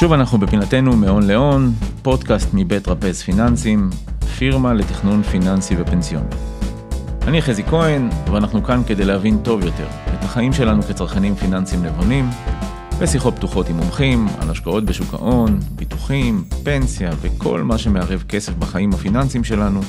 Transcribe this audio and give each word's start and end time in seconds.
שוב 0.00 0.12
אנחנו 0.12 0.38
בפינתנו 0.38 0.96
מהון 0.96 1.22
להון, 1.26 1.72
פודקאסט 2.02 2.48
מבית 2.54 2.88
רפז 2.88 3.22
פיננסים, 3.22 3.90
פירמה 4.38 4.74
לתכנון 4.74 5.22
פיננסי 5.22 5.74
ופנסיוני. 5.78 6.26
אני 7.22 7.42
חזי 7.42 7.64
כהן, 7.64 8.08
ואנחנו 8.32 8.64
כאן 8.64 8.82
כדי 8.86 9.04
להבין 9.04 9.38
טוב 9.42 9.64
יותר 9.64 9.86
את 9.86 10.24
החיים 10.24 10.52
שלנו 10.52 10.82
כצרכנים 10.82 11.34
פיננסיים 11.34 11.84
נבונים, 11.84 12.30
בשיחות 13.00 13.36
פתוחות 13.36 13.68
עם 13.68 13.76
מומחים 13.76 14.26
על 14.38 14.50
השקעות 14.50 14.84
בשוק 14.84 15.14
ההון, 15.14 15.58
ביטוחים, 15.76 16.44
פנסיה 16.64 17.10
וכל 17.20 17.62
מה 17.62 17.78
שמערב 17.78 18.24
כסף 18.28 18.52
בחיים 18.52 18.92
הפיננסיים 18.92 19.44
שלנו, 19.44 19.80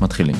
מתחילים. 0.00 0.36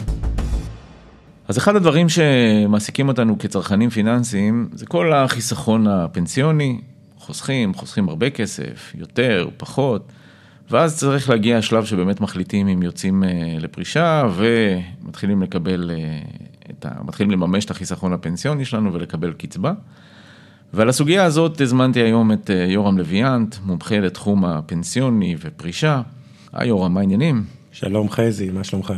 אז 1.49 1.59
אחד 1.59 1.77
הדברים 1.77 2.07
שמעסיקים 2.09 3.09
אותנו 3.09 3.39
כצרכנים 3.39 3.91
פיננסיים 3.91 4.69
זה 4.73 4.87
כל 4.87 5.13
החיסכון 5.13 5.87
הפנסיוני, 5.87 6.81
חוסכים, 7.27 7.75
חוסכים 7.75 8.09
הרבה 8.09 8.31
כסף, 8.31 8.93
יותר, 8.95 9.49
פחות, 9.57 10.13
ואז 10.71 10.99
צריך 10.99 11.31
להגיע 11.31 11.59
השלב 11.59 11.85
שבאמת 11.85 12.21
מחליטים 12.21 12.69
אם 12.69 12.83
יוצאים 12.83 13.25
אה, 13.25 13.29
לפרישה 13.61 14.23
ומתחילים 14.37 15.43
לקבל, 15.43 15.91
אה, 15.95 16.21
את 16.71 16.87
ה... 16.87 16.91
מתחילים 17.05 17.31
לממש 17.31 17.65
את 17.65 17.71
החיסכון 17.71 18.13
הפנסיוני 18.13 18.65
שלנו 18.65 18.95
ולקבל 18.95 19.33
קצבה. 19.33 19.73
ועל 20.73 20.89
הסוגיה 20.89 21.25
הזאת 21.25 21.61
הזמנתי 21.61 22.01
היום 22.01 22.33
את 22.33 22.51
אה, 22.51 22.65
יורם 22.69 22.99
לויאנט, 22.99 23.57
מומחה 23.65 23.99
לתחום 23.99 24.45
הפנסיוני 24.45 25.37
ופרישה. 25.41 26.03
היי 26.53 26.69
יורם, 26.69 26.95
מה 26.95 27.01
העניינים? 27.01 27.45
שלום 27.73 28.11
חזי, 28.11 28.51
מה 28.51 28.65
שלומך? 28.65 28.93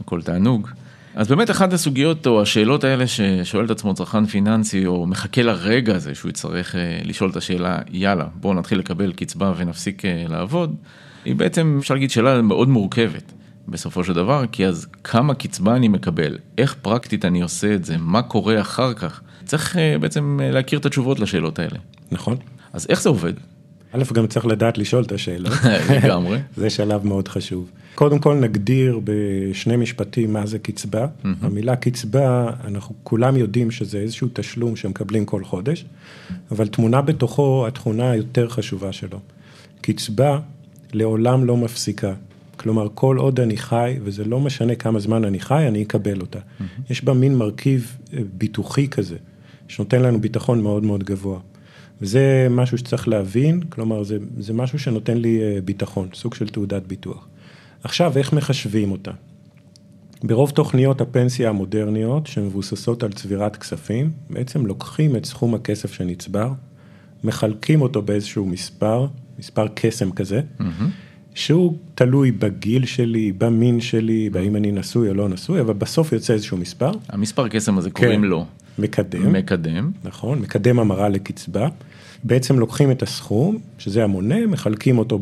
הכל 0.00 0.22
תענוג. 0.22 0.68
אז 1.14 1.28
באמת 1.28 1.50
אחת 1.50 1.72
הסוגיות 1.72 2.26
או 2.26 2.42
השאלות 2.42 2.84
האלה 2.84 3.06
ששואל 3.06 3.64
את 3.64 3.70
עצמו 3.70 3.94
צרכן 3.94 4.26
פיננסי 4.26 4.86
או 4.86 5.06
מחכה 5.06 5.42
לרגע 5.42 5.94
הזה 5.94 6.14
שהוא 6.14 6.28
יצטרך 6.28 6.76
אה, 6.76 7.00
לשאול 7.04 7.30
את 7.30 7.36
השאלה 7.36 7.78
יאללה 7.90 8.26
בואו 8.34 8.54
נתחיל 8.54 8.78
לקבל 8.78 9.12
קצבה 9.12 9.52
ונפסיק 9.56 10.04
אה, 10.04 10.24
לעבוד, 10.28 10.76
היא 11.24 11.34
בעצם 11.34 11.76
אפשר 11.80 11.94
להגיד 11.94 12.10
שאלה 12.10 12.42
מאוד 12.42 12.68
מורכבת 12.68 13.32
בסופו 13.68 14.04
של 14.04 14.12
דבר 14.12 14.44
כי 14.52 14.66
אז 14.66 14.86
כמה 15.04 15.34
קצבה 15.34 15.76
אני 15.76 15.88
מקבל, 15.88 16.38
איך 16.58 16.74
פרקטית 16.82 17.24
אני 17.24 17.42
עושה 17.42 17.74
את 17.74 17.84
זה, 17.84 17.96
מה 17.98 18.22
קורה 18.22 18.60
אחר 18.60 18.94
כך, 18.94 19.20
צריך 19.44 19.76
אה, 19.76 19.96
בעצם 20.00 20.40
להכיר 20.42 20.78
את 20.78 20.86
התשובות 20.86 21.20
לשאלות 21.20 21.58
האלה. 21.58 21.78
נכון. 22.10 22.36
אז 22.72 22.86
איך 22.88 23.02
זה 23.02 23.08
עובד? 23.08 23.32
א', 23.92 24.02
גם 24.12 24.26
צריך 24.26 24.46
לדעת 24.46 24.78
לשאול 24.78 25.04
את 25.04 25.12
השאלות. 25.12 25.52
לגמרי. 26.04 26.38
זה 26.56 26.70
שלב 26.70 27.06
מאוד 27.06 27.28
חשוב. 27.28 27.70
קודם 27.94 28.18
כל 28.18 28.34
נגדיר 28.34 29.00
בשני 29.04 29.76
משפטים 29.76 30.32
מה 30.32 30.46
זה 30.46 30.58
קצבה. 30.58 31.04
Mm-hmm. 31.04 31.26
המילה 31.40 31.76
קצבה, 31.76 32.50
אנחנו 32.64 32.94
כולם 33.02 33.36
יודעים 33.36 33.70
שזה 33.70 33.98
איזשהו 33.98 34.28
תשלום 34.32 34.76
שמקבלים 34.76 35.24
כל 35.24 35.44
חודש, 35.44 35.84
אבל 36.50 36.68
תמונה 36.68 37.02
בתוכו 37.02 37.66
התכונה 37.66 38.10
היותר 38.10 38.48
חשובה 38.48 38.92
שלו. 38.92 39.18
קצבה 39.80 40.38
לעולם 40.92 41.44
לא 41.44 41.56
מפסיקה. 41.56 42.14
כלומר, 42.56 42.88
כל 42.94 43.16
עוד 43.16 43.40
אני 43.40 43.56
חי, 43.56 43.96
וזה 44.04 44.24
לא 44.24 44.40
משנה 44.40 44.74
כמה 44.74 45.00
זמן 45.00 45.24
אני 45.24 45.40
חי, 45.40 45.64
אני 45.68 45.82
אקבל 45.82 46.20
אותה. 46.20 46.38
Mm-hmm. 46.38 46.90
יש 46.90 47.04
בה 47.04 47.14
מין 47.14 47.34
מרכיב 47.34 47.96
אה, 48.14 48.18
ביטוחי 48.38 48.88
כזה, 48.88 49.16
שנותן 49.68 50.02
לנו 50.02 50.20
ביטחון 50.20 50.60
מאוד 50.62 50.84
מאוד 50.84 51.04
גבוה. 51.04 51.38
וזה 52.02 52.46
משהו 52.50 52.78
שצריך 52.78 53.08
להבין, 53.08 53.60
כלומר 53.68 54.02
זה, 54.02 54.18
זה 54.38 54.52
משהו 54.52 54.78
שנותן 54.78 55.18
לי 55.18 55.40
אה, 55.40 55.58
ביטחון, 55.64 56.08
סוג 56.14 56.34
של 56.34 56.48
תעודת 56.48 56.82
ביטוח. 56.86 57.26
עכשיו, 57.84 58.18
איך 58.18 58.32
מחשבים 58.32 58.92
אותה? 58.92 59.10
ברוב 60.22 60.50
תוכניות 60.50 61.00
הפנסיה 61.00 61.48
המודרניות 61.48 62.26
שמבוססות 62.26 63.02
על 63.02 63.12
צבירת 63.12 63.56
כספים, 63.56 64.10
בעצם 64.30 64.66
לוקחים 64.66 65.16
את 65.16 65.24
סכום 65.24 65.54
הכסף 65.54 65.92
שנצבר, 65.92 66.52
מחלקים 67.24 67.82
אותו 67.82 68.02
באיזשהו 68.02 68.46
מספר, 68.46 69.06
מספר 69.38 69.66
קסם 69.74 70.12
כזה, 70.12 70.40
mm-hmm. 70.40 70.64
שהוא 71.34 71.76
תלוי 71.94 72.30
בגיל 72.30 72.86
שלי, 72.86 73.32
במין 73.32 73.80
שלי, 73.80 74.30
באם 74.30 74.56
אני 74.56 74.72
נשוי 74.72 75.08
או 75.08 75.14
לא 75.14 75.28
נשוי, 75.28 75.60
אבל 75.60 75.74
בסוף 75.74 76.12
יוצא 76.12 76.32
איזשהו 76.32 76.56
מספר. 76.56 76.90
המספר 77.08 77.48
קסם 77.48 77.78
הזה 77.78 77.90
כן. 77.90 78.04
קוראים 78.04 78.24
לו. 78.24 78.46
מקדם. 78.78 79.32
מקדם. 79.32 79.90
נכון, 80.04 80.38
מקדם 80.38 80.78
המרה 80.78 81.08
לקצבה. 81.08 81.68
בעצם 82.24 82.58
לוקחים 82.58 82.90
את 82.90 83.02
הסכום, 83.02 83.58
שזה 83.78 84.04
המונה, 84.04 84.46
מחלקים 84.46 84.98
אותו 84.98 85.18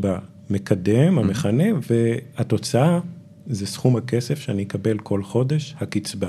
במקדם, 0.51 1.19
המכנה, 1.19 1.65
והתוצאה 1.91 2.99
זה 3.47 3.67
סכום 3.67 3.97
הכסף 3.97 4.41
שאני 4.41 4.63
אקבל 4.63 4.99
כל 4.99 5.23
חודש, 5.23 5.75
הקצבה. 5.81 6.29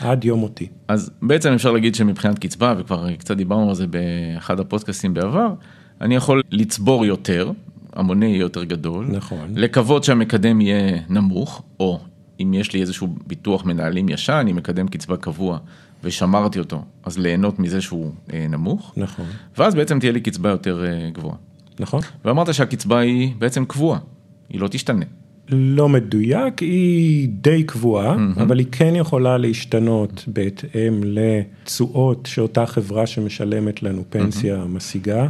עד 0.00 0.24
יום 0.24 0.40
מותי. 0.40 0.68
אז 0.88 1.10
בעצם 1.22 1.52
אפשר 1.52 1.72
להגיד 1.72 1.94
שמבחינת 1.94 2.38
קצבה, 2.38 2.74
וכבר 2.78 3.16
קצת 3.16 3.36
דיברנו 3.36 3.68
על 3.68 3.74
זה 3.74 3.86
באחד 3.86 4.60
הפודקאסטים 4.60 5.14
בעבר, 5.14 5.54
אני 6.00 6.14
יכול 6.14 6.42
לצבור 6.50 7.06
יותר, 7.06 7.52
המונה 7.92 8.26
יהיה 8.26 8.40
יותר 8.40 8.64
גדול. 8.64 9.06
נכון. 9.10 9.52
לקוות 9.56 10.04
שהמקדם 10.04 10.60
יהיה 10.60 10.98
נמוך, 11.08 11.62
או 11.80 12.00
אם 12.40 12.54
יש 12.54 12.72
לי 12.72 12.80
איזשהו 12.80 13.08
ביטוח 13.26 13.64
מנהלים 13.64 14.08
ישן, 14.08 14.46
עם 14.48 14.56
מקדם 14.56 14.88
קצבה 14.88 15.16
קבוע, 15.16 15.58
ושמרתי 16.04 16.58
אותו, 16.58 16.84
אז 17.04 17.18
ליהנות 17.18 17.58
מזה 17.58 17.80
שהוא 17.80 18.12
אה, 18.32 18.46
נמוך. 18.48 18.92
נכון. 18.96 19.26
ואז 19.58 19.74
בעצם 19.74 19.98
תהיה 19.98 20.12
לי 20.12 20.20
קצבה 20.20 20.50
יותר 20.50 20.84
אה, 20.84 21.10
גבוהה. 21.10 21.36
נכון. 21.80 22.00
ואמרת 22.24 22.54
שהקצבה 22.54 22.98
היא 22.98 23.30
בעצם 23.38 23.64
קבועה, 23.64 23.98
היא 24.48 24.60
לא 24.60 24.68
תשתנה. 24.68 25.04
לא 25.48 25.88
מדויק, 25.88 26.58
היא 26.58 27.28
די 27.28 27.64
קבועה, 27.64 28.14
mm-hmm. 28.14 28.42
אבל 28.42 28.58
היא 28.58 28.66
כן 28.72 28.92
יכולה 28.96 29.38
להשתנות 29.38 30.24
בהתאם 30.26 31.00
לתשואות 31.04 32.28
שאותה 32.32 32.66
חברה 32.66 33.06
שמשלמת 33.06 33.82
לנו 33.82 34.04
פנסיה 34.10 34.62
mm-hmm. 34.62 34.66
משיגה. 34.66 35.28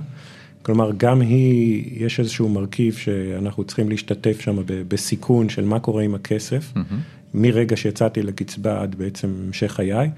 כלומר, 0.63 0.91
גם 0.97 1.21
היא, 1.21 2.05
יש 2.05 2.21
איזשהו 2.21 2.49
מרכיב 2.49 2.95
שאנחנו 2.95 3.65
צריכים 3.65 3.89
להשתתף 3.89 4.41
שם 4.41 4.57
בסיכון 4.67 5.49
של 5.49 5.65
מה 5.65 5.79
קורה 5.79 6.03
עם 6.03 6.15
הכסף, 6.15 6.73
mm-hmm. 6.75 6.95
מרגע 7.35 7.77
שיצאתי 7.77 8.23
לקצבה 8.23 8.83
עד 8.83 8.95
בעצם 8.95 9.29
המשך 9.47 9.73
חיי. 9.73 10.11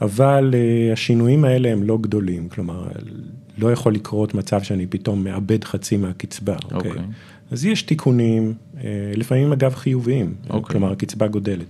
אבל 0.00 0.54
uh, 0.54 0.92
השינויים 0.92 1.44
האלה 1.44 1.72
הם 1.72 1.82
לא 1.82 1.98
גדולים, 2.00 2.48
כלומר, 2.48 2.88
לא 3.58 3.72
יכול 3.72 3.94
לקרות 3.94 4.34
מצב 4.34 4.62
שאני 4.62 4.86
פתאום 4.86 5.24
מאבד 5.24 5.64
חצי 5.64 5.96
מהקצבה, 5.96 6.56
אוקיי? 6.64 6.78
Okay. 6.78 6.94
אוקיי. 6.94 7.04
אז 7.50 7.64
יש 7.64 7.82
תיקונים, 7.82 8.54
uh, 8.74 8.78
לפעמים 9.16 9.52
אגב 9.52 9.74
חיוביים, 9.74 10.34
okay. 10.44 10.50
אוקיי. 10.50 10.72
כלומר 10.72 10.92
הקצבה 10.92 11.28
גודלת. 11.28 11.66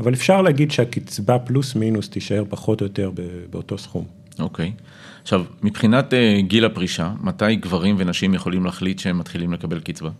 אבל 0.00 0.14
אפשר 0.14 0.42
להגיד 0.42 0.70
שהקצבה 0.70 1.38
פלוס 1.38 1.74
מינוס 1.74 2.08
תישאר 2.08 2.44
פחות 2.48 2.80
או 2.80 2.86
יותר 2.86 3.10
באותו 3.50 3.78
סכום. 3.78 4.04
אוקיי. 4.38 4.72
Okay. 4.76 4.82
עכשיו, 5.22 5.44
מבחינת 5.62 6.12
uh, 6.12 6.42
גיל 6.42 6.64
הפרישה, 6.64 7.12
מתי 7.20 7.56
גברים 7.56 7.96
ונשים 7.98 8.34
יכולים 8.34 8.64
להחליט 8.64 8.98
שהם 8.98 9.18
מתחילים 9.18 9.52
לקבל 9.52 9.80
קצבה? 9.80 10.10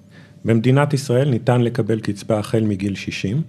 במדינת 0.45 0.95
ישראל 0.95 1.31
ניתן 1.31 1.61
לקבל 1.61 2.01
קצבה 2.01 2.39
החל 2.39 2.61
מגיל 2.61 2.95
60. 2.95 3.43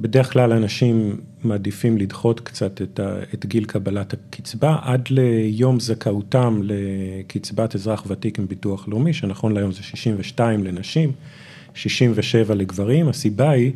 בדרך 0.00 0.32
כלל 0.32 0.52
אנשים 0.52 1.16
מעדיפים 1.44 1.98
לדחות 1.98 2.40
קצת 2.40 2.82
את, 2.82 3.00
ה, 3.00 3.18
את 3.34 3.46
גיל 3.46 3.64
קבלת 3.64 4.12
הקצבה 4.12 4.76
עד 4.82 5.08
ליום 5.10 5.80
זכאותם 5.80 6.60
לקצבת 6.62 7.74
אזרח 7.74 8.04
ותיק 8.06 8.38
עם 8.38 8.48
ביטוח 8.48 8.88
לאומי, 8.88 9.12
שנכון 9.12 9.52
להיום 9.52 9.72
זה 9.72 9.82
62 9.82 10.64
לנשים, 10.64 11.12
67 11.74 12.54
לגברים, 12.54 13.08
הסיבה 13.08 13.50
היא 13.50 13.72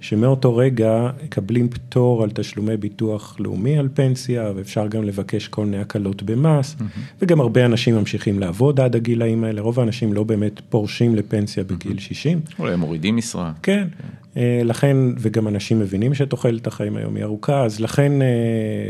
שמאותו 0.00 0.56
רגע 0.56 1.10
מקבלים 1.24 1.68
פטור 1.68 2.22
על 2.22 2.30
תשלומי 2.30 2.76
ביטוח 2.76 3.36
לאומי 3.40 3.78
על 3.78 3.88
פנסיה, 3.94 4.52
ואפשר 4.56 4.86
גם 4.86 5.04
לבקש 5.04 5.48
כל 5.48 5.64
מיני 5.64 5.78
הקלות 5.78 6.22
במס, 6.22 6.76
mm-hmm. 6.78 7.00
וגם 7.22 7.40
הרבה 7.40 7.66
אנשים 7.66 7.94
ממשיכים 7.94 8.38
לעבוד 8.38 8.80
עד 8.80 8.96
הגילאים 8.96 9.44
האלה, 9.44 9.60
רוב 9.60 9.80
האנשים 9.80 10.12
לא 10.12 10.24
באמת 10.24 10.60
פורשים 10.68 11.14
לפנסיה 11.14 11.64
בגיל 11.64 11.96
mm-hmm. 11.96 12.00
60. 12.00 12.40
אולי 12.58 12.72
הם 12.72 12.80
מורידים 12.80 13.16
משרה. 13.16 13.52
כן, 13.62 13.88
אה, 14.36 14.60
לכן, 14.64 14.96
וגם 15.18 15.48
אנשים 15.48 15.78
מבינים 15.78 16.14
שתוחלת 16.14 16.66
החיים 16.66 16.96
היום 16.96 17.16
היא 17.16 17.24
ארוכה, 17.24 17.64
אז 17.64 17.80
לכן 17.80 18.22
אה, 18.22 18.26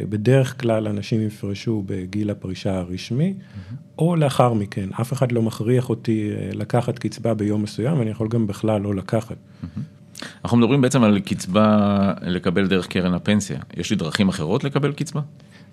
בדרך 0.08 0.60
כלל 0.60 0.88
אנשים 0.88 1.26
יפרשו 1.26 1.82
בגיל 1.86 2.30
הפרישה 2.30 2.78
הרשמי, 2.78 3.34
mm-hmm. 3.38 3.74
או 3.98 4.16
לאחר 4.16 4.52
מכן, 4.52 4.88
אף 5.00 5.12
אחד 5.12 5.32
לא 5.32 5.42
מכריח 5.42 5.90
אותי 5.90 6.30
אה, 6.30 6.50
לקחת 6.52 6.98
קצבה 6.98 7.34
ביום 7.34 7.62
מסוים, 7.62 8.02
אני 8.02 8.10
יכול 8.10 8.28
גם 8.28 8.46
בכלל 8.46 8.80
לא 8.80 8.94
לקחת. 8.94 9.36
Mm-hmm. 9.36 9.97
אנחנו 10.44 10.58
מדברים 10.58 10.80
בעצם 10.80 11.02
על 11.02 11.20
קצבה 11.20 12.12
לקבל 12.22 12.66
דרך 12.66 12.86
קרן 12.86 13.14
הפנסיה, 13.14 13.58
יש 13.76 13.90
לי 13.90 13.96
דרכים 13.96 14.28
אחרות 14.28 14.64
לקבל 14.64 14.92
קצבה? 14.92 15.20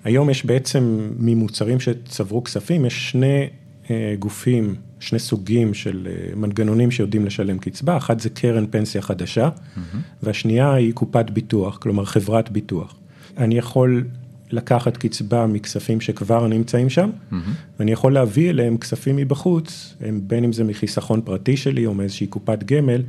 היום 0.03 0.29
יש 0.29 0.45
בעצם 0.45 1.09
ממוצרים 1.19 1.79
שצברו 1.79 2.43
כספים, 2.43 2.85
יש 2.85 3.11
שני 3.11 3.47
אה, 3.89 4.15
גופים, 4.19 4.75
שני 4.99 5.19
סוגים 5.19 5.73
של 5.73 6.07
אה, 6.07 6.35
מנגנונים 6.35 6.91
שיודעים 6.91 7.25
לשלם 7.25 7.57
קצבה, 7.57 7.97
אחת 7.97 8.19
זה 8.19 8.29
קרן 8.29 8.65
פנסיה 8.71 9.01
חדשה, 9.01 9.49
mm-hmm. 9.49 9.97
והשנייה 10.23 10.73
היא 10.73 10.93
קופת 10.93 11.29
ביטוח, 11.29 11.77
כלומר 11.77 12.05
חברת 12.05 12.51
ביטוח. 12.51 12.95
אני 13.37 13.57
יכול 13.57 14.03
לקחת 14.51 14.97
קצבה 14.97 15.47
מכספים 15.47 16.01
שכבר 16.01 16.47
נמצאים 16.47 16.89
שם, 16.89 17.09
mm-hmm. 17.09 17.35
ואני 17.79 17.91
יכול 17.91 18.13
להביא 18.13 18.49
אליהם 18.49 18.77
כספים 18.77 19.15
מבחוץ, 19.15 19.95
בין 20.23 20.43
אם 20.43 20.53
זה 20.53 20.63
מחיסכון 20.63 21.21
פרטי 21.21 21.57
שלי 21.57 21.85
או 21.85 21.93
מאיזושהי 21.93 22.27
קופת 22.27 22.63
גמל, 22.63 23.01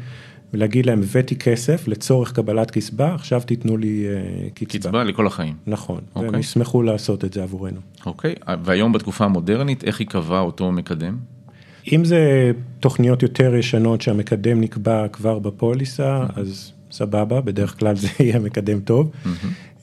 ולהגיד 0.53 0.87
להם, 0.87 1.03
הבאתי 1.03 1.37
כסף 1.37 1.89
לצורך 1.89 2.33
קבלת 2.33 2.71
קצבה, 2.71 3.15
עכשיו 3.15 3.41
תיתנו 3.41 3.77
לי 3.77 4.07
uh, 4.07 4.55
קצבה. 4.55 4.79
קצבה 4.79 5.05
לכל 5.05 5.27
החיים. 5.27 5.55
נכון, 5.67 5.99
okay. 5.99 6.19
והם 6.19 6.27
אוקיי. 6.27 6.41
ישמחו 6.41 6.83
לעשות 6.83 7.25
את 7.25 7.33
זה 7.33 7.43
עבורנו. 7.43 7.81
אוקיי, 8.07 8.35
okay. 8.41 8.51
והיום 8.65 8.93
בתקופה 8.93 9.25
המודרנית, 9.25 9.85
איך 9.85 10.01
ייקבע 10.01 10.41
אותו 10.41 10.73
מקדם? 10.73 11.17
אם 11.93 12.05
זה 12.05 12.53
תוכניות 12.81 13.23
יותר 13.23 13.55
ישנות 13.55 14.03
שהמקדם 14.03 14.61
נקבע 14.61 15.09
כבר 15.09 15.39
בפוליסה, 15.39 16.27
אז 16.37 16.73
סבבה, 16.91 17.41
בדרך 17.41 17.79
כלל 17.79 17.97
זה 17.97 18.09
יהיה 18.21 18.39
מקדם 18.39 18.81
טוב. 18.81 19.11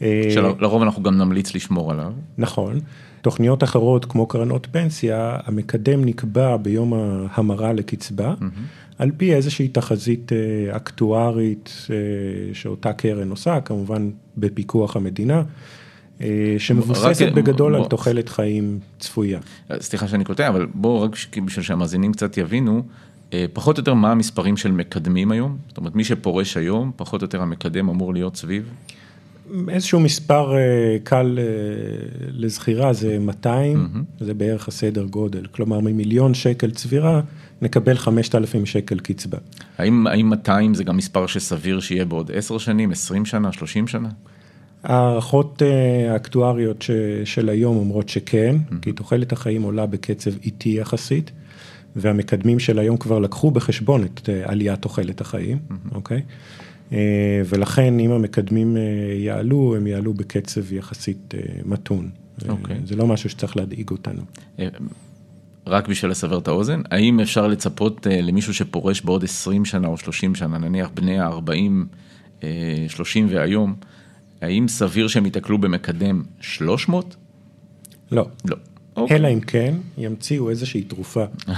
אה, 0.01 0.29
שלרוב 0.33 0.81
אנחנו 0.81 1.03
גם 1.03 1.17
נמליץ 1.17 1.55
לשמור 1.55 1.91
עליו. 1.91 2.11
נכון. 2.37 2.79
תוכניות 3.21 3.63
אחרות 3.63 4.05
כמו 4.05 4.27
קרנות 4.27 4.67
פנסיה, 4.71 5.37
המקדם 5.45 6.05
נקבע 6.05 6.57
ביום 6.57 6.93
ההמרה 6.93 7.73
לקצבה, 7.73 8.33
על 8.97 9.11
פי 9.17 9.33
איזושהי 9.33 9.67
תחזית 9.67 10.31
אה, 10.33 10.75
אקטוארית 10.75 11.87
אה, 11.89 11.95
שאותה 12.53 12.93
קרן 12.93 13.29
עושה, 13.29 13.61
כמובן 13.61 14.09
בפיקוח 14.37 14.95
המדינה. 14.95 15.43
שמבוססת 16.57 17.25
רק, 17.25 17.33
בגדול 17.33 17.73
בוא, 17.73 17.83
על 17.83 17.89
תוחלת 17.89 18.29
חיים 18.29 18.79
צפויה. 18.99 19.39
סליחה 19.79 20.07
שאני 20.07 20.23
קוטע, 20.23 20.47
אבל 20.47 20.67
בואו 20.73 21.01
רק 21.01 21.11
בשביל 21.45 21.65
שהמאזינים 21.65 22.13
קצת 22.13 22.37
יבינו, 22.37 22.83
פחות 23.53 23.77
או 23.77 23.81
יותר 23.81 23.93
מה 23.93 24.11
המספרים 24.11 24.57
של 24.57 24.71
מקדמים 24.71 25.31
היום? 25.31 25.57
זאת 25.67 25.77
אומרת, 25.77 25.95
מי 25.95 26.03
שפורש 26.03 26.57
היום, 26.57 26.91
פחות 26.95 27.21
או 27.21 27.25
יותר 27.25 27.41
המקדם 27.41 27.89
אמור 27.89 28.13
להיות 28.13 28.35
סביב? 28.35 28.69
איזשהו 29.69 29.99
מספר 29.99 30.55
אה, 30.55 30.97
קל 31.03 31.39
אה, 31.41 31.43
לזכירה 32.31 32.93
זה 32.93 33.19
200, 33.19 33.77
mm-hmm. 33.77 34.25
זה 34.25 34.33
בערך 34.33 34.67
הסדר 34.67 35.03
גודל, 35.03 35.45
כלומר 35.51 35.79
ממיליון 35.79 36.33
שקל 36.33 36.71
צבירה 36.71 37.21
נקבל 37.61 37.97
5,000 37.97 38.65
שקל 38.65 38.99
קצבה. 38.99 39.37
האם, 39.77 40.07
האם 40.07 40.29
200 40.29 40.73
זה 40.73 40.83
גם 40.83 40.97
מספר 40.97 41.27
שסביר 41.27 41.79
שיהיה 41.79 42.05
בעוד 42.05 42.31
10 42.33 42.57
שנים, 42.57 42.91
20 42.91 43.25
שנה, 43.25 43.51
30 43.51 43.87
שנה? 43.87 44.09
הערכות 44.83 45.61
אה, 45.61 46.13
האקטואריות 46.13 46.85
של 47.25 47.49
היום 47.49 47.77
אומרות 47.77 48.09
שכן, 48.09 48.55
mm-hmm. 48.55 48.75
כי 48.81 48.91
תוחלת 48.91 49.31
החיים 49.31 49.61
עולה 49.61 49.85
בקצב 49.85 50.31
איטי 50.43 50.69
יחסית, 50.69 51.31
והמקדמים 51.95 52.59
של 52.59 52.79
היום 52.79 52.97
כבר 52.97 53.19
לקחו 53.19 53.51
בחשבון 53.51 54.03
את 54.03 54.29
עליית 54.43 54.81
תוחלת 54.81 55.21
החיים, 55.21 55.57
mm-hmm. 55.57 55.95
אוקיי? 55.95 56.17
אה, 56.17 56.23
ולכן 57.45 57.99
אם 57.99 58.11
המקדמים 58.11 58.77
אה, 58.77 58.81
יעלו, 59.17 59.75
הם 59.75 59.87
יעלו 59.87 60.13
בקצב 60.13 60.73
יחסית 60.73 61.33
אה, 61.33 61.39
מתון. 61.65 62.09
Okay. 62.39 62.49
אוקיי. 62.49 62.79
זה 62.85 62.95
לא 62.95 63.07
משהו 63.07 63.29
שצריך 63.29 63.57
להדאיג 63.57 63.91
אותנו. 63.91 64.21
רק 65.67 65.87
בשביל 65.87 66.11
לסבר 66.11 66.37
את 66.37 66.47
האוזן, 66.47 66.81
האם 66.91 67.19
אפשר 67.19 67.47
לצפות 67.47 68.07
למישהו 68.09 68.53
שפורש 68.53 69.01
בעוד 69.01 69.23
20 69.23 69.65
שנה 69.65 69.87
או 69.87 69.97
30 69.97 70.35
שנה, 70.35 70.57
נניח 70.57 70.89
בני 70.93 71.19
ה-40, 71.19 72.45
30 72.87 73.27
והיום, 73.29 73.75
האם 74.41 74.67
סביר 74.67 75.07
שהם 75.07 75.25
ייתקלו 75.25 75.57
במקדם 75.57 76.23
300? 76.41 77.15
לא. 78.11 78.27
לא. 78.45 78.55
Okay. 78.55 78.59
אוקיי. 78.95 79.17
אלא 79.17 79.27
אם 79.27 79.39
כן 79.39 79.75
ימציאו 79.97 80.49
איזושהי 80.49 80.81
תרופה 80.83 81.23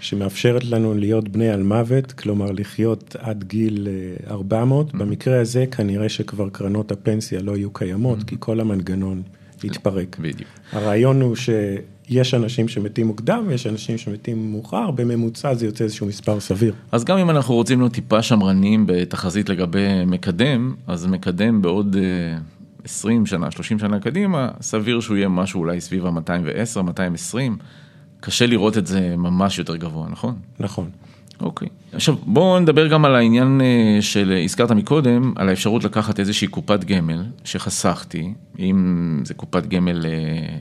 שמאפשרת 0.00 0.64
לנו 0.64 0.94
להיות 0.94 1.28
בני 1.28 1.48
על 1.48 1.62
מוות, 1.62 2.12
כלומר 2.12 2.52
לחיות 2.52 3.16
עד 3.18 3.44
גיל 3.44 3.88
400. 4.30 4.90
Mm-hmm. 4.90 4.96
במקרה 4.98 5.40
הזה 5.40 5.64
כנראה 5.70 6.08
שכבר 6.08 6.48
קרנות 6.48 6.92
הפנסיה 6.92 7.40
לא 7.40 7.56
יהיו 7.56 7.70
קיימות, 7.70 8.18
mm-hmm. 8.18 8.24
כי 8.24 8.36
כל 8.38 8.60
המנגנון 8.60 9.22
יתפרק. 9.64 10.16
בדיוק. 10.20 10.48
הרעיון 10.72 11.22
הוא 11.22 11.36
שיש 11.36 12.34
אנשים 12.34 12.68
שמתים 12.68 13.06
מוקדם 13.06 13.44
ויש 13.48 13.66
אנשים 13.66 13.98
שמתים 13.98 14.52
מאוחר, 14.52 14.90
בממוצע 14.90 15.54
זה 15.54 15.66
יוצא 15.66 15.84
איזשהו 15.84 16.06
מספר 16.06 16.40
סביר. 16.40 16.74
אז 16.92 17.04
גם 17.04 17.18
אם 17.18 17.30
אנחנו 17.30 17.54
רוצים 17.54 17.80
להיות 17.80 17.92
טיפה 17.92 18.22
שמרנים 18.22 18.84
בתחזית 18.86 19.48
לגבי 19.48 20.04
מקדם, 20.06 20.74
אז 20.86 21.06
מקדם 21.06 21.62
בעוד 21.62 21.96
20 22.84 23.22
אה, 23.22 23.26
שנה, 23.26 23.50
30 23.50 23.78
שנה 23.78 24.00
קדימה, 24.00 24.48
סביר 24.60 25.00
שהוא 25.00 25.16
יהיה 25.16 25.28
משהו 25.28 25.60
אולי 25.60 25.80
סביב 25.80 26.06
ה-210, 26.06 26.82
220. 26.82 27.56
קשה 28.20 28.46
לראות 28.46 28.78
את 28.78 28.86
זה 28.86 29.14
ממש 29.16 29.58
יותר 29.58 29.76
גבוה, 29.76 30.08
נכון? 30.08 30.34
נכון. 30.60 30.90
אוקיי. 31.40 31.68
עכשיו 31.92 32.16
בואו 32.26 32.60
נדבר 32.60 32.86
גם 32.86 33.04
על 33.04 33.14
העניין 33.14 33.60
אה, 33.60 34.02
של, 34.02 34.40
הזכרת 34.44 34.70
מקודם, 34.70 35.32
על 35.36 35.48
האפשרות 35.48 35.84
לקחת 35.84 36.20
איזושהי 36.20 36.48
קופת 36.48 36.84
גמל 36.84 37.24
שחסכתי, 37.44 38.34
אם 38.58 39.20
זה 39.24 39.34
קופת 39.34 39.66
גמל 39.66 40.06
אה, 40.06 40.10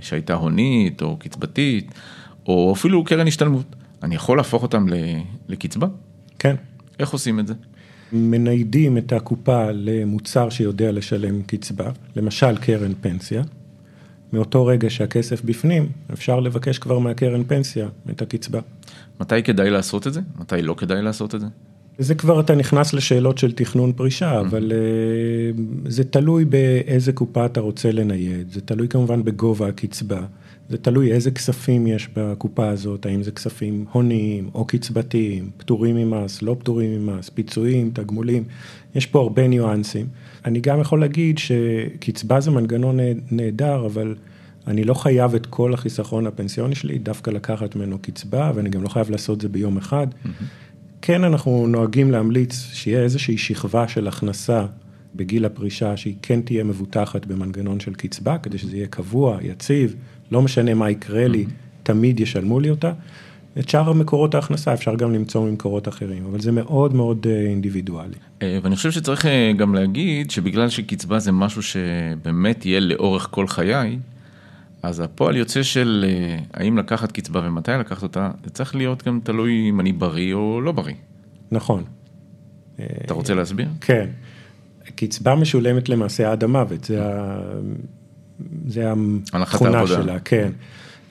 שהייתה 0.01 0.33
הונית 0.33 1.01
או 1.01 1.17
קצבתית, 1.17 1.93
או 2.47 2.73
אפילו 2.75 3.03
קרן 3.03 3.27
השתלמות. 3.27 3.75
אני 4.03 4.15
יכול 4.15 4.37
להפוך 4.37 4.63
אותם 4.63 4.85
לקצבה? 5.49 5.87
כן. 6.39 6.55
איך 6.99 7.09
עושים 7.09 7.39
את 7.39 7.47
זה? 7.47 7.53
מניידים 8.13 8.97
את 8.97 9.13
הקופה 9.13 9.71
למוצר 9.71 10.49
שיודע 10.49 10.91
לשלם 10.91 11.41
קצבה, 11.41 11.89
למשל 12.15 12.57
קרן 12.57 12.91
פנסיה. 13.01 13.43
מאותו 14.33 14.65
רגע 14.65 14.89
שהכסף 14.89 15.41
בפנים, 15.41 15.89
אפשר 16.13 16.39
לבקש 16.39 16.79
כבר 16.79 16.99
מהקרן 16.99 17.43
פנסיה 17.43 17.87
את 18.09 18.21
הקצבה. 18.21 18.59
מתי 19.21 19.43
כדאי 19.43 19.69
לעשות 19.69 20.07
את 20.07 20.13
זה? 20.13 20.21
מתי 20.39 20.61
לא 20.61 20.73
כדאי 20.73 21.01
לעשות 21.01 21.35
את 21.35 21.39
זה? 21.39 21.47
זה 21.97 22.15
כבר 22.15 22.39
אתה 22.39 22.55
נכנס 22.55 22.93
לשאלות 22.93 23.37
של 23.37 23.51
תכנון 23.51 23.93
פרישה, 23.93 24.39
אבל 24.39 24.71
uh, 24.71 25.59
זה 25.89 26.03
תלוי 26.03 26.45
באיזה 26.45 27.13
קופה 27.13 27.45
אתה 27.45 27.59
רוצה 27.59 27.91
לנייד, 27.91 28.51
זה 28.51 28.61
תלוי 28.61 28.87
כמובן 28.87 29.23
בגובה 29.23 29.67
הקצבה, 29.67 30.21
זה 30.69 30.77
תלוי 30.77 31.11
איזה 31.11 31.31
כספים 31.31 31.87
יש 31.87 32.09
בקופה 32.15 32.69
הזאת, 32.69 33.05
האם 33.05 33.23
זה 33.23 33.31
כספים 33.31 33.85
הוניים 33.91 34.49
או 34.53 34.65
קצבתיים, 34.65 35.49
פטורים 35.57 35.95
ממס, 35.95 36.41
לא 36.41 36.55
פטורים 36.59 37.05
ממס, 37.05 37.29
פיצויים, 37.29 37.91
תגמולים, 37.93 38.43
יש 38.95 39.05
פה 39.05 39.19
הרבה 39.19 39.47
ניואנסים. 39.47 40.07
אני 40.45 40.59
גם 40.59 40.81
יכול 40.81 40.99
להגיד 40.99 41.37
שקצבה 41.37 42.39
זה 42.39 42.51
מנגנון 42.51 42.99
נהדר, 43.31 43.85
אבל 43.85 44.15
אני 44.67 44.83
לא 44.83 44.93
חייב 44.93 45.35
את 45.35 45.45
כל 45.45 45.73
החיסכון 45.73 46.27
הפנסיוני 46.27 46.75
שלי 46.75 46.97
דווקא 46.97 47.31
לקחת 47.31 47.75
ממנו 47.75 47.99
קצבה, 48.01 48.51
ואני 48.55 48.69
גם 48.69 48.83
לא 48.83 48.89
חייב 48.89 49.09
לעשות 49.09 49.37
את 49.37 49.41
זה 49.41 49.49
ביום 49.49 49.77
אחד. 49.77 50.07
Mm-hmm. 50.07 50.43
כן, 51.01 51.23
אנחנו 51.23 51.67
נוהגים 51.67 52.11
להמליץ 52.11 52.53
שיהיה 52.73 53.01
איזושהי 53.01 53.37
שכבה 53.37 53.87
של 53.87 54.07
הכנסה 54.07 54.65
בגיל 55.15 55.45
הפרישה, 55.45 55.97
שהיא 55.97 56.15
כן 56.21 56.41
תהיה 56.41 56.63
מבוטחת 56.63 57.25
במנגנון 57.25 57.79
של 57.79 57.93
קצבה, 57.93 58.37
כדי 58.37 58.57
שזה 58.57 58.77
יהיה 58.77 58.87
קבוע, 58.87 59.37
יציב, 59.41 59.95
לא 60.31 60.41
משנה 60.41 60.73
מה 60.73 60.89
יקרה 60.89 61.27
לי, 61.27 61.43
mm-hmm. 61.43 61.83
תמיד 61.83 62.19
ישלמו 62.19 62.59
לי 62.59 62.69
אותה. 62.69 62.91
את 63.59 63.69
שאר 63.69 63.89
המקורות 63.89 64.35
ההכנסה 64.35 64.73
אפשר 64.73 64.95
גם 64.95 65.13
למצוא 65.13 65.49
ממקורות 65.49 65.87
אחרים, 65.87 66.25
אבל 66.25 66.39
זה 66.39 66.51
מאוד 66.51 66.93
מאוד 66.93 67.27
אה, 67.29 67.41
אינדיבידואלי. 67.41 68.15
אה, 68.41 68.59
ואני 68.63 68.75
חושב 68.75 68.91
שצריך 68.91 69.25
אה, 69.25 69.51
גם 69.57 69.75
להגיד 69.75 70.31
שבגלל 70.31 70.69
שקצבה 70.69 71.19
זה 71.19 71.31
משהו 71.31 71.63
שבאמת 71.63 72.65
יהיה 72.65 72.79
לאורך 72.79 73.27
כל 73.31 73.47
חיי, 73.47 73.99
אז 74.83 74.99
הפועל 74.99 75.37
יוצא 75.37 75.63
של 75.63 76.05
האם 76.53 76.77
לקחת 76.77 77.11
קצבה 77.11 77.41
ומתי 77.47 77.71
לקחת 77.71 78.03
אותה, 78.03 78.31
זה 78.43 78.49
צריך 78.49 78.75
להיות 78.75 79.07
גם 79.07 79.19
תלוי 79.23 79.69
אם 79.69 79.79
אני 79.79 79.91
בריא 79.91 80.33
או 80.33 80.61
לא 80.61 80.71
בריא. 80.71 80.95
נכון. 81.51 81.83
אתה 82.75 83.13
רוצה 83.13 83.33
להסביר? 83.33 83.67
כן. 83.81 84.09
קצבה 84.95 85.35
משולמת 85.35 85.89
למעשה 85.89 86.31
עד 86.31 86.43
המוות, 86.43 86.83
זה, 86.83 87.03
ה... 87.05 87.39
זה 88.67 88.93
התכונה 89.33 89.87
שלה, 89.87 90.19
כן. 90.19 90.51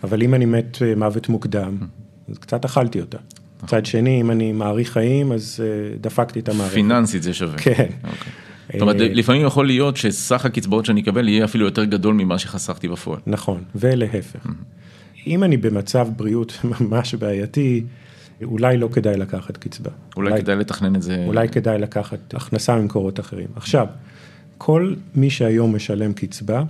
אבל 0.04 0.23
אם 0.23 0.35
אני 0.35 0.44
מת 0.44 0.78
מוות 0.97 1.28
מוקדם, 1.28 1.78
אז 2.30 2.38
קצת 2.38 2.64
אכלתי 2.64 3.00
אותה. 3.00 3.18
מצד 3.62 3.87
שני, 3.87 4.20
אם 4.20 4.30
אני 4.30 4.52
מעריך 4.52 4.92
חיים, 4.92 5.32
אז 5.32 5.61
אה, 5.62 5.97
דפקתי 6.00 6.40
את 6.40 6.49
המערכת. 6.49 6.75
פיננסית 6.75 7.23
זה 7.23 7.35
שווה. 7.35 7.58
כן. 7.58 7.87
אוקיי. 8.04 8.32
זאת 8.73 8.82
אומרת, 8.82 9.00
אה, 9.00 9.08
לפעמים 9.08 9.47
יכול 9.47 9.66
להיות 9.66 9.97
שסך 9.97 10.44
הקצבאות 10.44 10.87
שאני 10.87 11.00
אקבל 11.00 11.28
יהיה 11.28 11.44
אפילו 11.44 11.64
יותר 11.64 11.85
גדול 11.85 12.14
ממה 12.14 12.38
שחסכתי 12.38 12.88
בפועל. 12.88 13.20
נכון, 13.26 13.62
ולהפך. 13.75 14.47
אם 15.26 15.44
אני 15.44 15.56
במצב 15.56 16.08
בריאות 16.16 16.58
ממש 16.80 17.14
בעייתי, 17.14 17.85
אולי 18.45 18.76
לא 18.76 18.88
כדאי 18.92 19.16
לקחת 19.16 19.57
קצבה. 19.57 19.90
אולי, 20.16 20.30
אולי 20.30 20.42
כדאי 20.42 20.57
לתכנן 20.57 20.97
את 20.97 21.02
זה. 21.02 21.25
אולי 21.26 21.49
כדאי 21.49 21.78
לקחת 21.78 22.35
הכנסה 22.35 22.76
ממקורות 22.76 23.21
אחרים. 23.21 23.49
עכשיו, 23.57 23.87
כל 24.59 24.95
מי 25.14 25.30
שהיום 25.30 25.76
משלם 25.76 26.12
קצבה, 26.12 26.62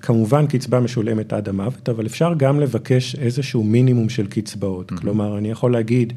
כמובן 0.00 0.46
קצבה 0.46 0.80
משולמת 0.80 1.32
עד 1.32 1.48
המוות, 1.48 1.88
אבל 1.88 2.06
אפשר 2.06 2.32
גם 2.36 2.60
לבקש 2.60 3.14
איזשהו 3.14 3.62
מינימום 3.62 4.08
של 4.08 4.26
קצבאות. 4.26 4.92
Mm-hmm. 4.92 5.00
כלומר, 5.00 5.38
אני 5.38 5.50
יכול 5.50 5.72
להגיד, 5.72 6.12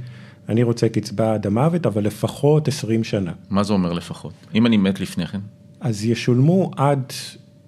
אני 0.49 0.63
רוצה 0.63 0.89
קצבה 0.89 1.33
עד 1.33 1.47
המוות, 1.47 1.85
אבל 1.85 2.03
לפחות 2.03 2.67
20 2.67 3.03
שנה. 3.03 3.31
מה 3.49 3.63
זה 3.63 3.73
אומר 3.73 3.93
לפחות? 3.93 4.33
אם 4.55 4.65
אני 4.65 4.77
מת 4.77 4.99
לפני 4.99 5.27
כן? 5.27 5.39
אז 5.79 6.05
ישולמו 6.05 6.71
עד 6.77 7.13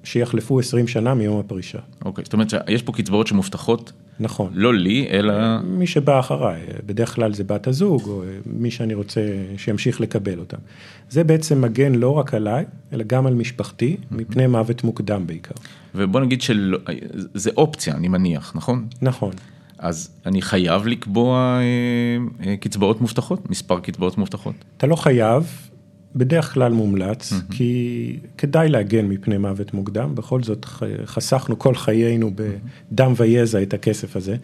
שיחלפו 0.04 0.60
20 0.60 0.88
שנה 0.88 1.14
מיום 1.14 1.40
הפרישה. 1.40 1.80
אוקיי, 2.06 2.24
זאת 2.24 2.34
אומרת 2.34 2.50
שיש 2.50 2.84
פה 2.84 2.92
קצבאות 2.92 3.28
שמובטחות 3.28 3.92
נכון. 4.20 4.52
לא 4.54 4.74
לי, 4.74 5.08
אלא... 5.10 5.62
מי 5.64 5.88
שבא 5.88 6.20
אחריי, 6.20 6.62
בדרך 6.86 7.16
כלל 7.16 7.34
זה 7.34 7.44
בת 7.44 7.68
הזוג, 7.68 8.08
או 8.08 8.24
מי 8.46 8.72
שאני 8.72 8.94
רוצה 8.94 9.22
שימשיך 9.58 10.02
לקבל 10.02 10.40
אותם. 10.40 10.58
זה 11.10 11.24
בעצם 11.24 11.62
מגן 11.62 11.96
לא 11.96 12.10
רק 12.14 12.34
עליי, 12.34 12.66
אלא 12.94 13.04
גם 13.08 13.28
על 13.28 13.34
משפחתי, 13.34 13.98
מפני 14.12 14.48
מוות 14.48 14.84
מוקדם 14.84 15.28
בעיקר. 15.28 15.56
ובוא 15.96 16.22
נגיד 16.22 16.42
שזה 16.42 17.50
אופציה, 17.58 17.96
אני 17.96 18.08
מניח, 18.08 18.52
נכון? 18.56 18.88
נכון. 19.02 19.32
אז 19.78 20.10
אני 20.26 20.42
חייב 20.42 20.88
לקבוע 20.88 21.60
אה, 21.60 22.48
אה, 22.48 22.58
קצבאות 22.58 23.02
מובטחות, 23.02 23.50
מספר 23.50 23.80
קצבאות 23.80 24.18
מובטחות. 24.18 24.56
אתה 24.78 24.88
לא 24.88 24.96
חייב, 24.96 25.70
בדרך 26.16 26.54
כלל 26.54 26.72
מומלץ, 26.72 27.34
mm-hmm. 27.34 27.56
כי 27.56 28.20
כדאי 28.38 28.70
להגן 28.70 29.06
מפני 29.06 29.38
מוות 29.38 29.74
מוקדם, 29.74 30.16
בכל 30.16 30.44
זאת 30.44 30.66
חסכנו 31.06 31.60
כל 31.60 31.76
חיינו 31.76 32.32
בדם 32.36 33.14
ויזע 33.18 33.62
את 33.62 33.74
הכסף 33.74 34.16
הזה. 34.16 34.36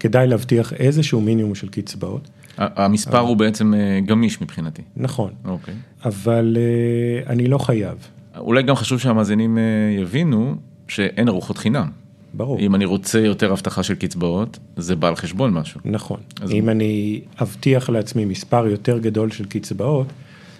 כדאי 0.00 0.26
להבטיח 0.26 0.72
איזשהו 0.72 1.20
מינימום 1.20 1.54
של 1.54 1.68
קצבאות. 1.68 2.28
המספר 2.58 3.18
הוא 3.18 3.36
בעצם 3.36 3.74
אה, 3.74 4.00
גמיש 4.06 4.42
מבחינתי. 4.42 4.82
נכון, 4.96 5.30
אוקיי. 5.44 5.74
אבל 6.04 6.56
אה, 6.60 7.32
אני 7.32 7.46
לא 7.46 7.58
חייב, 7.58 8.08
אולי 8.38 8.62
גם 8.62 8.74
חשוב 8.74 8.98
שהמאזינים 8.98 9.58
אה, 9.58 9.62
יבינו 10.00 10.54
שאין 10.88 11.28
ארוחות 11.28 11.58
חינם. 11.58 11.88
ברור. 12.34 12.58
אם 12.58 12.74
אני 12.74 12.84
רוצה 12.84 13.18
יותר 13.18 13.52
הבטחה 13.52 13.82
של 13.82 13.94
קצבאות, 13.94 14.58
זה 14.76 14.96
בא 14.96 15.08
על 15.08 15.16
חשבון 15.16 15.52
משהו. 15.52 15.80
נכון, 15.84 16.20
אז- 16.40 16.50
אם 16.50 16.68
אני 16.68 17.20
אבטיח 17.42 17.90
לעצמי 17.90 18.24
מספר 18.24 18.66
יותר 18.66 18.98
גדול 18.98 19.30
של 19.30 19.44
קצבאות, 19.44 20.06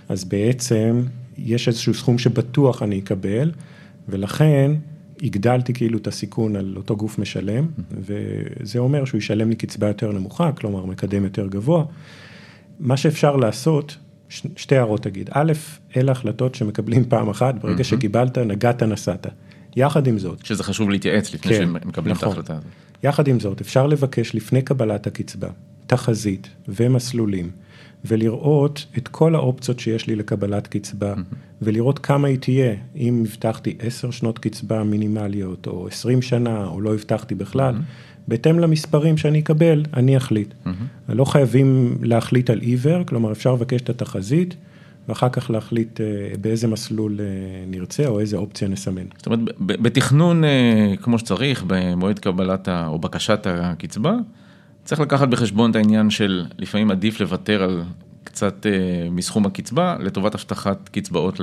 אז 0.08 0.24
בעצם 0.24 1.02
יש 1.38 1.68
איזשהו 1.68 1.94
סכום 1.94 2.18
שבטוח 2.18 2.82
אני 2.82 2.98
אקבל, 2.98 3.50
ולכן 4.08 4.72
הגדלתי 5.22 5.74
כאילו 5.74 5.98
את 5.98 6.06
הסיכון 6.06 6.56
על 6.56 6.74
אותו 6.76 6.96
גוף 6.96 7.18
משלם, 7.18 7.66
וזה 7.90 8.78
אומר 8.78 9.04
שהוא 9.04 9.18
ישלם 9.18 9.48
לי 9.48 9.56
קצבה 9.56 9.86
יותר 9.86 10.12
נמוכה, 10.12 10.52
כלומר 10.52 10.84
מקדם 10.84 11.24
יותר 11.24 11.46
גבוה. 11.46 11.84
מה 12.80 12.96
שאפשר 12.96 13.36
לעשות, 13.36 13.96
ש- 14.28 14.46
שתי 14.56 14.76
הערות 14.76 15.02
תגיד, 15.02 15.30
א', 15.32 15.52
אלה 15.96 16.12
החלטות 16.12 16.54
שמקבלים 16.54 17.04
פעם 17.08 17.28
אחת, 17.28 17.54
ברגע 17.54 17.84
שקיבלת, 17.84 18.38
נגעת, 18.38 18.82
נסעת. 18.82 19.26
יחד 19.76 20.06
עם 20.06 20.18
זאת, 20.18 20.46
שזה 20.46 20.64
חשוב 20.64 20.90
להתייעץ 20.90 21.34
לפני 21.34 21.52
כן, 21.52 21.58
שמקבלים 21.60 22.16
את 22.16 22.20
נכון. 22.20 22.28
ההחלטה 22.28 22.52
הזאת. 22.52 22.64
יחד 23.02 23.28
עם 23.28 23.40
זאת, 23.40 23.60
אפשר 23.60 23.86
לבקש 23.86 24.34
לפני 24.34 24.62
קבלת 24.62 25.06
הקצבה, 25.06 25.48
תחזית 25.86 26.48
ומסלולים, 26.68 27.50
ולראות 28.04 28.86
את 28.98 29.08
כל 29.08 29.34
האופציות 29.34 29.80
שיש 29.80 30.06
לי 30.06 30.16
לקבלת 30.16 30.66
קצבה, 30.66 31.14
ולראות 31.62 31.98
כמה 31.98 32.28
היא 32.28 32.38
תהיה, 32.38 32.74
אם 32.96 33.24
הבטחתי 33.28 33.76
10 33.78 34.10
שנות 34.10 34.38
קצבה 34.38 34.82
מינימליות, 34.84 35.66
או 35.66 35.86
20 35.88 36.22
שנה, 36.22 36.66
או 36.66 36.80
לא 36.80 36.94
הבטחתי 36.94 37.34
בכלל, 37.34 37.74
בהתאם 38.28 38.58
למספרים 38.58 39.16
שאני 39.16 39.40
אקבל, 39.40 39.84
אני 39.94 40.16
אחליט. 40.16 40.54
לא 41.08 41.24
חייבים 41.24 41.98
להחליט 42.02 42.50
על 42.50 42.60
עיוור, 42.60 43.04
כלומר 43.04 43.32
אפשר 43.32 43.52
לבקש 43.52 43.80
את 43.80 43.90
התחזית, 43.90 44.56
ואחר 45.08 45.28
כך 45.28 45.50
להחליט 45.50 46.00
אה, 46.00 46.06
באיזה 46.40 46.68
מסלול 46.68 47.20
אה, 47.20 47.24
נרצה, 47.66 48.06
או 48.06 48.20
איזה 48.20 48.36
אופציה 48.36 48.68
נסמן. 48.68 49.02
זאת 49.16 49.26
אומרת, 49.26 49.40
בתכנון 49.60 50.44
אה, 50.44 50.94
כמו 51.02 51.18
שצריך, 51.18 51.64
במועד 51.66 52.18
קבלת 52.18 52.68
ה- 52.68 52.86
או 52.86 52.98
בקשת 52.98 53.46
הקצבה, 53.50 54.16
צריך 54.84 55.00
לקחת 55.00 55.28
בחשבון 55.28 55.70
את 55.70 55.76
העניין 55.76 56.10
של 56.10 56.44
לפעמים 56.58 56.90
עדיף 56.90 57.20
לוותר 57.20 57.62
על 57.62 57.82
קצת 58.24 58.66
אה, 58.66 59.08
מסכום 59.10 59.46
הקצבה 59.46 59.96
לטובת 60.00 60.34
הבטחת 60.34 60.88
קצבאות 60.88 61.40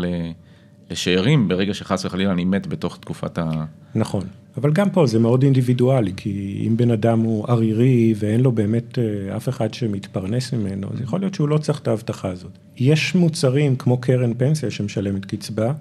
לשאירים, 0.89 1.47
ברגע 1.47 1.73
שחס 1.73 2.05
וחלילה 2.05 2.31
אני 2.31 2.45
מת 2.45 2.67
בתוך 2.67 2.97
תקופת 2.97 3.37
ה... 3.37 3.65
נכון, 3.95 4.23
אבל 4.57 4.71
גם 4.71 4.89
פה 4.89 5.07
זה 5.07 5.19
מאוד 5.19 5.43
אינדיבידואלי, 5.43 6.13
כי 6.17 6.63
אם 6.67 6.77
בן 6.77 6.91
אדם 6.91 7.19
הוא 7.19 7.45
ערירי 7.47 8.13
ואין 8.17 8.41
לו 8.41 8.51
באמת 8.51 8.99
אה, 8.99 9.37
אף 9.37 9.49
אחד 9.49 9.73
שמתפרנס 9.73 10.53
ממנו, 10.53 10.87
אז 10.93 11.01
יכול 11.01 11.19
להיות 11.19 11.33
שהוא 11.33 11.49
לא 11.49 11.57
צריך 11.57 11.79
את 11.79 11.87
ההבטחה 11.87 12.29
הזאת. 12.29 12.51
יש 12.77 13.15
מוצרים 13.15 13.75
כמו 13.75 13.97
קרן 13.97 14.33
פנסיה 14.33 14.71
שמשלמת 14.71 15.25
קצבה, 15.25 15.73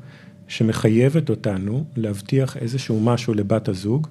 שמחייבת 0.48 1.30
אותנו 1.30 1.84
להבטיח 1.96 2.56
איזשהו 2.56 3.00
משהו 3.00 3.34
לבת 3.34 3.68
הזוג, 3.68 4.06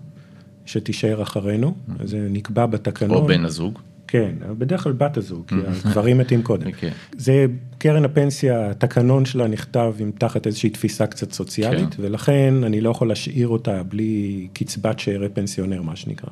שתישאר 0.70 1.22
אחרינו, 1.22 1.76
זה 2.04 2.28
נקבע 2.30 2.66
בתקנון. 2.66 3.18
או 3.18 3.28
בן 3.28 3.46
הזוג. 3.46 3.80
כן, 4.08 4.32
בדרך 4.58 4.84
כלל 4.84 4.94
בת 4.94 5.18
הזוג, 5.18 5.48
כי 5.48 5.56
הגברים 5.68 6.18
מתים 6.18 6.42
קודם. 6.44 6.72
כן. 6.72 6.92
זה 7.18 7.46
קרן 7.78 8.06
הפנסיה, 8.06 8.70
התקנון 8.70 9.26
שלה 9.26 9.48
נכתב 9.48 9.94
עם 10.00 10.12
תחת 10.18 10.48
איזושהי 10.48 10.70
תפיסה 10.70 11.08
קצת 11.08 11.32
סוציאלית, 11.32 11.94
כן. 11.94 12.04
ולכן 12.04 12.54
אני 12.64 12.82
לא 12.82 12.90
יכול 12.90 13.08
להשאיר 13.08 13.48
אותה 13.48 13.84
בלי 13.84 14.48
קצבת 14.54 15.00
שאירי 15.00 15.30
פנסיונר, 15.30 15.82
מה 15.82 15.96
שנקרא. 15.96 16.30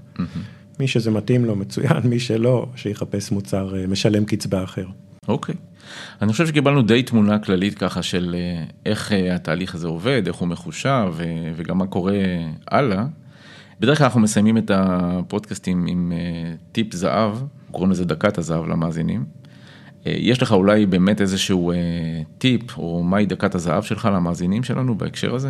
מי 0.80 0.88
שזה 0.88 1.12
מתאים 1.12 1.46
לו 1.46 1.56
מצוין, 1.56 1.98
מי 2.04 2.20
שלא, 2.20 2.68
שיחפש 2.76 3.32
מוצר 3.32 3.76
אה, 3.78 3.88
משלם 3.88 4.26
קצבה 4.26 4.64
אחר. 4.64 4.86
אוקיי. 5.28 5.56
אני 6.22 6.32
חושב 6.32 6.48
שקיבלנו 6.48 6.82
די 6.82 7.04
תמונה 7.04 7.40
כללית 7.40 7.78
ככה 7.78 8.04
של 8.04 8.36
אה, 8.38 8.64
איך 8.86 9.12
אה, 9.12 9.36
התהליך 9.36 9.76
הזה 9.76 9.88
עובד, 9.88 10.24
איך 10.28 10.36
הוא 10.36 10.48
מחושב 10.48 11.14
וגם 11.56 11.78
מה 11.78 11.88
קורה 11.88 12.16
הלאה. 12.72 13.06
בדרך 13.80 13.98
כלל 13.98 14.06
אנחנו 14.06 14.20
מסיימים 14.20 14.58
את 14.58 14.72
הפודקאסטים 14.74 15.86
עם 15.88 16.12
אה, 16.16 16.54
טיפ 16.72 16.94
זהב, 16.94 17.38
קוראים 17.72 17.92
לזה 17.92 18.06
דקת 18.06 18.38
הזהב 18.38 18.68
למאזינים. 18.68 19.26
אה, 20.08 20.14
יש 20.18 20.42
לך 20.42 20.52
אולי 20.52 20.86
באמת 20.86 21.22
איזשהו 21.22 21.72
אה, 21.72 21.78
טיפ, 22.38 22.78
או 22.78 23.04
מהי 23.04 23.26
דקת 23.26 23.56
הזהב 23.56 23.84
שלך 23.84 24.10
למאזינים 24.14 24.64
שלנו 24.64 24.96
בהקשר 24.96 25.36
הזה? 25.36 25.50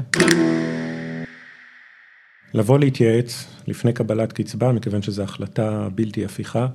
לבוא 2.54 2.80
להתייעץ 2.80 3.48
לפני 3.68 3.94
קבלת 3.94 4.34
קצבה, 4.34 4.72
מכיוון 4.72 5.02
שזו 5.02 5.24
החלטה 5.24 5.88
בלתי 5.96 6.26
הפיכה. 6.26 6.68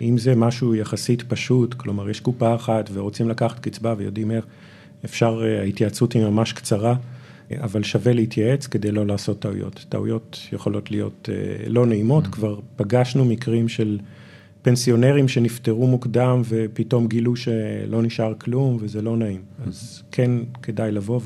אם 0.00 0.18
זה 0.18 0.34
משהו 0.34 0.74
יחסית 0.74 1.22
פשוט, 1.22 1.74
כלומר 1.74 2.10
יש 2.10 2.20
קופה 2.20 2.54
אחת 2.54 2.90
ורוצים 2.92 3.28
לקחת 3.28 3.58
קצבה 3.58 3.94
ויודעים 3.98 4.30
איך, 4.30 4.44
אפשר, 5.04 5.42
ההתייעצות 5.60 6.12
היא 6.12 6.22
ממש 6.22 6.52
קצרה, 6.52 6.94
אבל 7.56 7.82
שווה 7.82 8.12
להתייעץ 8.12 8.66
כדי 8.66 8.90
לא 8.90 9.06
לעשות 9.06 9.40
טעויות. 9.40 9.86
טעויות 9.88 10.38
יכולות 10.52 10.90
להיות 10.90 11.28
אה, 11.32 11.68
לא 11.68 11.86
נעימות, 11.86 12.26
כבר 12.26 12.60
פגשנו 12.76 13.24
מקרים 13.24 13.68
של 13.68 13.98
פנסיונרים 14.62 15.28
שנפטרו 15.28 15.86
מוקדם 15.86 16.42
ופתאום 16.48 17.08
גילו 17.08 17.36
שלא 17.36 18.02
נשאר 18.02 18.34
כלום 18.34 18.78
וזה 18.80 19.02
לא 19.02 19.16
נעים. 19.16 19.40
אז 19.66 20.02
כן 20.12 20.30
כדאי 20.62 20.92
לבוא 20.92 21.20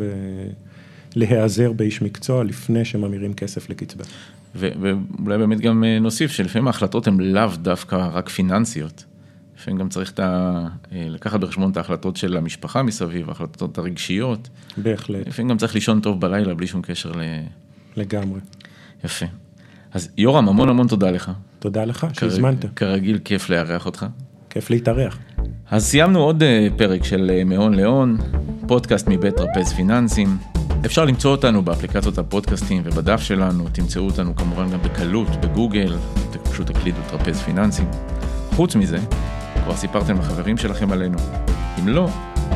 ולהיעזר 1.16 1.72
באיש 1.72 2.02
מקצוע 2.02 2.44
לפני 2.44 2.84
שממירים 2.84 3.34
כסף 3.34 3.70
לקצבה. 3.70 4.04
ואולי 4.54 5.38
באמת 5.38 5.60
גם 5.60 5.84
אה, 5.84 5.98
נוסיף 5.98 6.30
שלפעמים 6.30 6.66
ההחלטות 6.66 7.06
הן 7.06 7.20
לאו 7.20 7.48
דווקא 7.62 8.08
רק 8.12 8.28
פיננסיות. 8.28 9.04
לפעמים 9.62 9.78
גם 9.80 9.88
צריך 9.88 10.10
את 10.10 10.20
ה... 10.20 10.60
אה, 10.92 11.06
לקחת 11.08 11.40
בחשבון 11.40 11.70
את 11.70 11.76
ההחלטות 11.76 12.16
של 12.16 12.36
המשפחה 12.36 12.82
מסביב, 12.82 13.28
ההחלטות 13.28 13.78
הרגשיות. 13.78 14.48
בהחלט, 14.76 15.26
לפעמים 15.26 15.48
גם 15.48 15.56
צריך 15.56 15.74
לישון 15.74 16.00
טוב 16.00 16.20
בלילה 16.20 16.54
בלי 16.54 16.66
שום 16.66 16.82
קשר 16.82 17.12
ל... 17.12 17.22
לגמרי. 17.96 18.40
יפה. 19.04 19.26
אז 19.92 20.08
יורם, 20.18 20.48
המון 20.48 20.68
המון 20.68 20.86
תודה 20.86 21.10
לך. 21.10 21.30
תודה 21.58 21.84
לך 21.84 22.06
שהזמנת, 22.12 22.64
כרגיל 22.76 23.18
כיף 23.24 23.50
לארח 23.50 23.86
אותך. 23.86 24.06
כיף 24.50 24.70
להתארח. 24.70 25.18
אז 25.70 25.84
סיימנו 25.84 26.20
עוד 26.20 26.42
אה, 26.42 26.68
פרק 26.76 27.04
של 27.04 27.30
אה, 27.34 27.44
מהון 27.44 27.74
להון, 27.74 28.16
פודקאסט 28.66 29.08
מבית 29.08 29.36
טרפז 29.36 29.72
פיננסים. 29.72 30.36
אפשר 30.86 31.04
למצוא 31.04 31.30
אותנו 31.30 31.62
באפליקציות 31.62 32.18
הפודקאסטים 32.18 32.82
ובדף 32.84 33.20
שלנו, 33.20 33.68
תמצאו 33.72 34.02
אותנו 34.02 34.36
כמובן 34.36 34.70
גם 34.70 34.82
בקלות, 34.82 35.28
בגוגל, 35.28 35.96
פשוט 36.50 36.66
תקלידו 36.66 36.98
טרפז 37.10 37.40
פיננסים. 37.40 37.86
חוץ 38.52 38.76
מזה, 38.76 38.98
כבר 39.72 39.80
סיפרתם 39.80 40.18
לחברים 40.18 40.56
שלכם 40.56 40.92
עלינו. 40.92 41.18
אם 41.80 41.88
לא, 41.88 42.08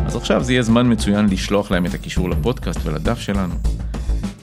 אז 0.06 0.16
עכשיו 0.16 0.42
זה 0.42 0.52
יהיה 0.52 0.62
זמן 0.62 0.92
מצוין 0.92 1.26
לשלוח 1.26 1.70
להם 1.70 1.86
את 1.86 1.94
הקישור 1.94 2.30
לפודקאסט 2.30 2.80
ולדף 2.84 3.18
שלנו. 3.18 3.54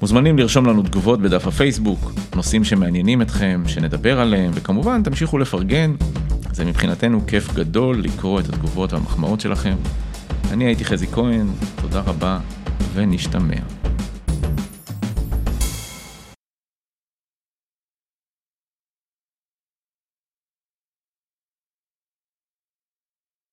מוזמנים 0.02 0.40
לרשום 0.40 0.66
לנו 0.66 0.84
תגובות 0.84 1.22
בדף 1.22 1.48
הפייסבוק, 1.48 2.12
נושאים 2.36 2.64
שמעניינים 2.64 3.22
אתכם, 3.22 3.64
שנדבר 3.68 4.20
עליהם, 4.20 4.52
וכמובן 4.54 5.04
תמשיכו 5.04 5.38
לפרגן. 5.38 5.96
זה 6.52 6.66
מבחינתנו 6.66 7.28
כיף 7.28 7.54
גדול 7.54 8.02
לקרוא 8.02 8.40
את 8.40 8.50
התגובות 8.50 8.94
והמחמאות 8.94 9.42
שלכם. 9.42 9.76
אני 10.52 10.66
הייתי 10.66 10.86
חזי 10.86 11.08
כהן, 11.08 11.48
תודה 11.82 12.00
רבה 12.00 12.40
ונשתמע. 12.94 13.83